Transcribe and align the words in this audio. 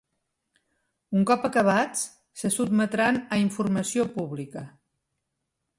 Un 1.19 1.27
cop 1.31 1.45
acabats, 1.49 2.07
se 2.43 2.53
sotmetran 2.57 3.21
a 3.37 3.41
informació 3.45 4.11
pública. 4.19 4.67